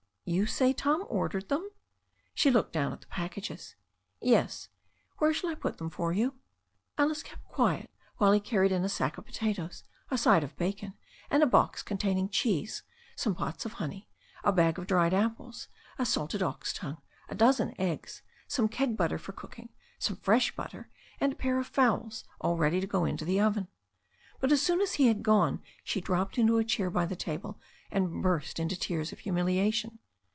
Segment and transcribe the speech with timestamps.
[0.23, 1.67] "You say Tom ordered them?"
[2.33, 3.75] She looked down at the packages.
[4.21, 4.69] "Yes.
[5.17, 6.35] Where shall I put them for you?"
[6.97, 10.93] Alice kept quiet while he carried in a sack of potatoes, a side of bacon,
[11.29, 12.83] and a box containing a cheese,
[13.17, 14.07] some pots of honey,
[14.41, 15.67] a bag of dried apples,
[15.99, 19.67] a salted ox tongue, a dozen eggs, some keg butter for cooking,
[19.99, 20.89] some fresh butter,
[21.19, 23.67] and a pair of fowls all ready to go into the oven.
[24.39, 27.59] But as soon as he had gone she dropped into a chair by the table
[27.89, 29.97] and burst into tears of htlmiliation.